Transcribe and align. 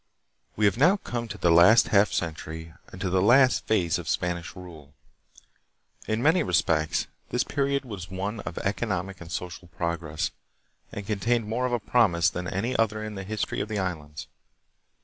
We 0.55 0.65
have 0.65 0.79
now 0.79 0.97
come 0.97 1.27
to 1.27 1.37
the 1.37 1.51
last 1.51 1.89
half 1.89 2.11
century 2.11 2.73
and 2.87 2.99
to 3.01 3.09
the 3.11 3.21
last 3.21 3.67
phase 3.67 3.99
of 3.99 4.09
Spanish 4.09 4.55
rule. 4.55 4.95
In 6.07 6.23
many 6.23 6.41
respects 6.41 7.05
this 7.29 7.43
period 7.43 7.85
was 7.85 8.09
one 8.09 8.39
of 8.39 8.57
economic 8.57 9.21
and 9.21 9.31
social 9.31 9.67
progress, 9.67 10.31
and 10.91 11.05
contained 11.05 11.45
more 11.47 11.67
of 11.67 11.85
promise 11.85 12.31
than 12.31 12.47
any 12.47 12.75
other 12.75 13.03
in 13.03 13.13
the 13.13 13.23
history 13.23 13.61
of 13.61 13.67
the 13.69 13.77
Islands. 13.77 14.25